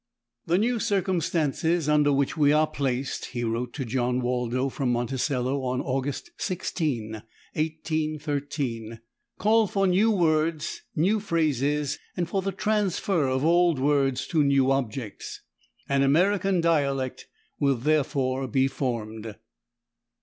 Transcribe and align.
"The 0.47 0.57
new 0.57 0.79
circumstances 0.79 1.87
under 1.87 2.11
which 2.11 2.35
we 2.35 2.51
are 2.51 2.65
placed," 2.65 3.25
he 3.25 3.43
wrote 3.43 3.71
to 3.73 3.85
John 3.85 4.19
Waldo 4.21 4.67
from 4.67 4.91
Monticello 4.91 5.61
on 5.61 5.79
August 5.79 6.31
16, 6.39 7.21
1813, 7.53 8.99
"call 9.37 9.67
for 9.67 9.85
new 9.85 10.09
words, 10.09 10.81
new 10.95 11.19
phrases, 11.19 11.99
and 12.17 12.27
for 12.27 12.41
the 12.41 12.51
transfer 12.51 13.27
of 13.27 13.45
old 13.45 13.77
words 13.77 14.25
to 14.29 14.43
new 14.43 14.71
objects. 14.71 15.41
An 15.87 16.01
American 16.01 16.61
dialect 16.61 17.27
will 17.59 17.75
therefore 17.75 18.47
be 18.47 18.67
formed." 18.67 19.35